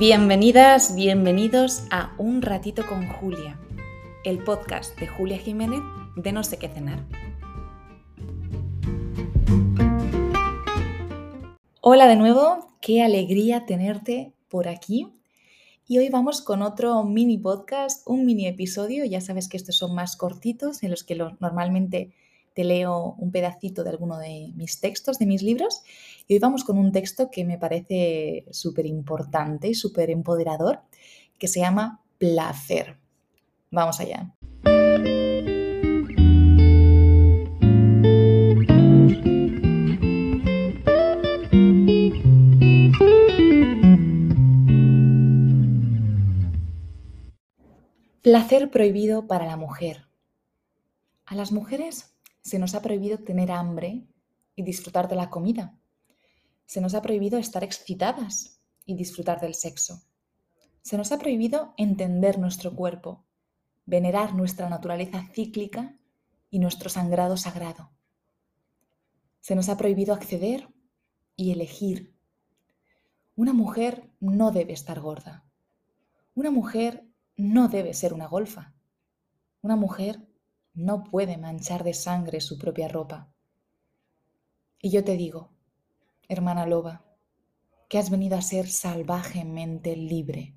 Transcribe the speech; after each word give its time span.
Bienvenidas, 0.00 0.94
bienvenidos 0.94 1.84
a 1.90 2.14
Un 2.16 2.40
ratito 2.40 2.86
con 2.86 3.06
Julia, 3.06 3.60
el 4.24 4.42
podcast 4.42 4.98
de 4.98 5.06
Julia 5.06 5.36
Jiménez 5.36 5.82
de 6.16 6.32
No 6.32 6.42
sé 6.42 6.56
qué 6.56 6.68
cenar. 6.68 7.04
Hola 11.82 12.08
de 12.08 12.16
nuevo, 12.16 12.66
qué 12.80 13.02
alegría 13.02 13.66
tenerte 13.66 14.32
por 14.48 14.68
aquí. 14.68 15.06
Y 15.86 15.98
hoy 15.98 16.08
vamos 16.08 16.40
con 16.40 16.62
otro 16.62 17.04
mini 17.04 17.36
podcast, 17.36 18.00
un 18.08 18.24
mini 18.24 18.46
episodio. 18.46 19.04
Ya 19.04 19.20
sabes 19.20 19.50
que 19.50 19.58
estos 19.58 19.76
son 19.76 19.94
más 19.94 20.16
cortitos, 20.16 20.82
en 20.82 20.92
los 20.92 21.04
que 21.04 21.14
normalmente 21.40 22.14
leo 22.64 23.14
un 23.18 23.30
pedacito 23.30 23.84
de 23.84 23.90
alguno 23.90 24.18
de 24.18 24.52
mis 24.54 24.80
textos, 24.80 25.18
de 25.18 25.26
mis 25.26 25.42
libros. 25.42 25.82
Y 26.26 26.34
hoy 26.34 26.38
vamos 26.38 26.64
con 26.64 26.78
un 26.78 26.92
texto 26.92 27.30
que 27.30 27.44
me 27.44 27.58
parece 27.58 28.44
súper 28.50 28.86
importante 28.86 29.68
y 29.68 29.74
súper 29.74 30.10
empoderador, 30.10 30.80
que 31.38 31.48
se 31.48 31.60
llama 31.60 32.02
Placer. 32.18 32.96
Vamos 33.70 34.00
allá. 34.00 34.34
Placer 48.22 48.70
prohibido 48.70 49.26
para 49.26 49.46
la 49.46 49.56
mujer. 49.56 50.06
A 51.24 51.34
las 51.34 51.52
mujeres 51.52 52.12
se 52.42 52.58
nos 52.58 52.74
ha 52.74 52.82
prohibido 52.82 53.18
tener 53.18 53.50
hambre 53.50 54.06
y 54.54 54.62
disfrutar 54.62 55.08
de 55.08 55.16
la 55.16 55.30
comida. 55.30 55.78
Se 56.66 56.80
nos 56.80 56.94
ha 56.94 57.02
prohibido 57.02 57.38
estar 57.38 57.64
excitadas 57.64 58.60
y 58.84 58.94
disfrutar 58.94 59.40
del 59.40 59.54
sexo. 59.54 60.02
Se 60.82 60.96
nos 60.96 61.12
ha 61.12 61.18
prohibido 61.18 61.74
entender 61.76 62.38
nuestro 62.38 62.74
cuerpo, 62.74 63.24
venerar 63.86 64.34
nuestra 64.34 64.68
naturaleza 64.68 65.26
cíclica 65.32 65.96
y 66.48 66.58
nuestro 66.58 66.88
sangrado 66.88 67.36
sagrado. 67.36 67.90
Se 69.40 69.54
nos 69.54 69.68
ha 69.68 69.76
prohibido 69.76 70.14
acceder 70.14 70.68
y 71.36 71.52
elegir. 71.52 72.14
Una 73.36 73.52
mujer 73.52 74.10
no 74.20 74.50
debe 74.50 74.72
estar 74.72 75.00
gorda. 75.00 75.44
Una 76.34 76.50
mujer 76.50 77.06
no 77.36 77.68
debe 77.68 77.94
ser 77.94 78.12
una 78.12 78.26
golfa. 78.26 78.74
Una 79.62 79.76
mujer 79.76 80.29
no 80.80 81.04
puede 81.04 81.36
manchar 81.36 81.84
de 81.84 81.92
sangre 81.92 82.40
su 82.40 82.58
propia 82.58 82.88
ropa. 82.88 83.28
Y 84.80 84.90
yo 84.90 85.04
te 85.04 85.16
digo, 85.16 85.50
hermana 86.26 86.64
loba, 86.64 87.04
que 87.88 87.98
has 87.98 88.08
venido 88.08 88.38
a 88.38 88.42
ser 88.42 88.68
salvajemente 88.68 89.94
libre 89.94 90.54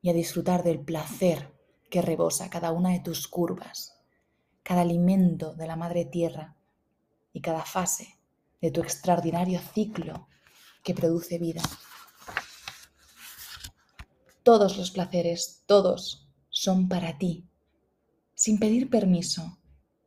y 0.00 0.08
a 0.08 0.14
disfrutar 0.14 0.62
del 0.62 0.80
placer 0.80 1.52
que 1.90 2.00
rebosa 2.00 2.48
cada 2.48 2.72
una 2.72 2.90
de 2.90 3.00
tus 3.00 3.28
curvas, 3.28 4.00
cada 4.62 4.80
alimento 4.80 5.54
de 5.54 5.66
la 5.66 5.76
madre 5.76 6.06
tierra 6.06 6.56
y 7.32 7.42
cada 7.42 7.64
fase 7.66 8.18
de 8.62 8.70
tu 8.70 8.80
extraordinario 8.80 9.60
ciclo 9.60 10.26
que 10.82 10.94
produce 10.94 11.38
vida. 11.38 11.62
Todos 14.42 14.78
los 14.78 14.90
placeres, 14.90 15.64
todos, 15.66 16.30
son 16.48 16.88
para 16.88 17.18
ti 17.18 17.46
sin 18.44 18.58
pedir 18.58 18.90
permiso 18.90 19.56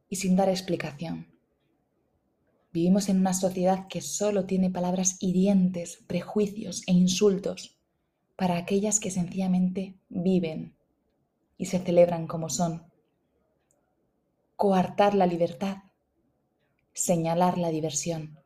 y 0.09 0.17
sin 0.17 0.35
dar 0.35 0.47
explicación. 0.47 1.25
Vivimos 2.71 3.09
en 3.09 3.17
una 3.17 3.33
sociedad 3.33 3.87
que 3.87 3.99
solo 3.99 4.45
tiene 4.45 4.69
palabras 4.69 5.17
hirientes, 5.21 6.03
prejuicios 6.05 6.83
e 6.85 6.91
insultos 6.91 7.79
para 8.35 8.57
aquellas 8.57 8.99
que 8.99 9.09
sencillamente 9.09 9.99
viven 10.07 10.77
y 11.57 11.65
se 11.65 11.79
celebran 11.79 12.27
como 12.27 12.49
son. 12.49 12.85
Coartar 14.55 15.15
la 15.15 15.25
libertad, 15.25 15.77
señalar 16.93 17.57
la 17.57 17.69
diversión, 17.69 18.37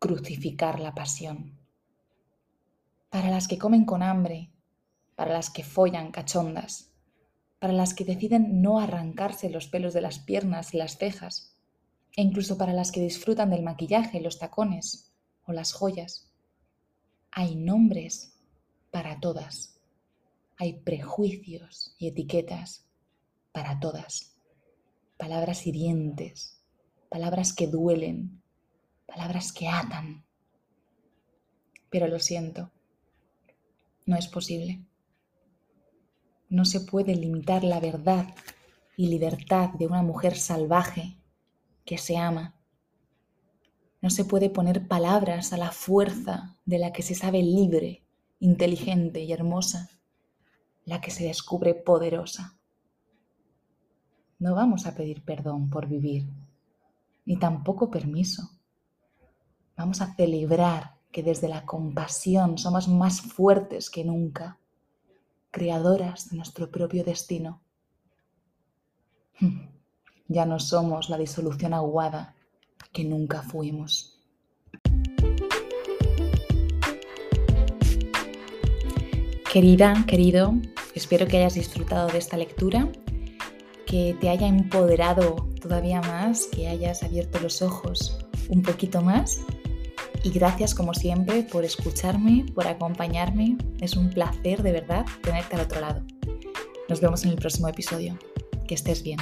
crucificar 0.00 0.80
la 0.80 0.96
pasión. 0.96 1.60
Para 3.08 3.30
las 3.30 3.46
que 3.46 3.56
comen 3.56 3.84
con 3.84 4.02
hambre, 4.02 4.50
para 5.14 5.32
las 5.32 5.48
que 5.48 5.62
follan 5.62 6.10
cachondas, 6.10 6.89
para 7.60 7.74
las 7.74 7.94
que 7.94 8.04
deciden 8.04 8.62
no 8.62 8.80
arrancarse 8.80 9.50
los 9.50 9.68
pelos 9.68 9.94
de 9.94 10.00
las 10.00 10.18
piernas 10.18 10.74
y 10.74 10.78
las 10.78 10.96
cejas, 10.96 11.54
e 12.16 12.22
incluso 12.22 12.58
para 12.58 12.72
las 12.72 12.90
que 12.90 13.02
disfrutan 13.02 13.50
del 13.50 13.62
maquillaje, 13.62 14.20
los 14.20 14.38
tacones 14.38 15.12
o 15.44 15.52
las 15.52 15.72
joyas. 15.72 16.32
Hay 17.30 17.54
nombres 17.54 18.40
para 18.90 19.20
todas. 19.20 19.78
Hay 20.56 20.80
prejuicios 20.80 21.94
y 21.98 22.08
etiquetas 22.08 22.86
para 23.52 23.78
todas. 23.78 24.34
Palabras 25.18 25.66
hirientes, 25.66 26.60
palabras 27.10 27.52
que 27.52 27.66
duelen, 27.66 28.42
palabras 29.06 29.52
que 29.52 29.68
atan. 29.68 30.24
Pero 31.90 32.08
lo 32.08 32.18
siento, 32.18 32.70
no 34.06 34.16
es 34.16 34.28
posible. 34.28 34.80
No 36.50 36.64
se 36.64 36.80
puede 36.80 37.14
limitar 37.14 37.62
la 37.62 37.78
verdad 37.78 38.26
y 38.96 39.06
libertad 39.06 39.70
de 39.70 39.86
una 39.86 40.02
mujer 40.02 40.36
salvaje 40.36 41.16
que 41.84 41.96
se 41.96 42.16
ama. 42.16 42.56
No 44.02 44.10
se 44.10 44.24
puede 44.24 44.50
poner 44.50 44.88
palabras 44.88 45.52
a 45.52 45.56
la 45.56 45.70
fuerza 45.70 46.56
de 46.64 46.80
la 46.80 46.92
que 46.92 47.02
se 47.02 47.14
sabe 47.14 47.40
libre, 47.44 48.02
inteligente 48.40 49.20
y 49.20 49.32
hermosa, 49.32 49.90
la 50.84 51.00
que 51.00 51.12
se 51.12 51.22
descubre 51.22 51.74
poderosa. 51.74 52.58
No 54.40 54.56
vamos 54.56 54.86
a 54.86 54.96
pedir 54.96 55.22
perdón 55.22 55.70
por 55.70 55.86
vivir, 55.86 56.28
ni 57.26 57.38
tampoco 57.38 57.92
permiso. 57.92 58.50
Vamos 59.76 60.00
a 60.00 60.16
celebrar 60.16 60.96
que 61.12 61.22
desde 61.22 61.46
la 61.46 61.64
compasión 61.64 62.58
somos 62.58 62.88
más 62.88 63.20
fuertes 63.20 63.88
que 63.88 64.04
nunca 64.04 64.59
creadoras 65.50 66.30
de 66.30 66.36
nuestro 66.36 66.70
propio 66.70 67.04
destino. 67.04 67.60
Ya 70.32 70.46
no 70.46 70.60
somos 70.60 71.10
la 71.10 71.18
disolución 71.18 71.74
aguada 71.74 72.36
que 72.92 73.02
nunca 73.02 73.42
fuimos. 73.42 74.16
Querida, 79.52 80.04
querido, 80.06 80.54
espero 80.94 81.26
que 81.26 81.38
hayas 81.38 81.54
disfrutado 81.54 82.06
de 82.06 82.18
esta 82.18 82.36
lectura, 82.36 82.88
que 83.86 84.16
te 84.20 84.28
haya 84.28 84.46
empoderado 84.46 85.48
todavía 85.60 86.00
más, 86.00 86.46
que 86.46 86.68
hayas 86.68 87.02
abierto 87.02 87.40
los 87.40 87.60
ojos 87.60 88.16
un 88.48 88.62
poquito 88.62 89.02
más 89.02 89.44
y 90.22 90.30
gracias 90.30 90.74
como 90.74 90.94
siempre 90.94 91.42
por 91.42 91.64
escucharme, 91.64 92.46
por 92.54 92.66
acompañarme. 92.66 93.56
Es 93.80 93.96
un 93.96 94.10
placer 94.10 94.62
de 94.62 94.72
verdad 94.72 95.06
tenerte 95.22 95.56
al 95.56 95.62
otro 95.62 95.80
lado. 95.80 96.02
Nos 96.88 97.00
vemos 97.00 97.24
en 97.24 97.30
el 97.30 97.36
próximo 97.36 97.68
episodio. 97.68 98.18
Que 98.66 98.74
estés 98.74 99.02
bien. 99.02 99.18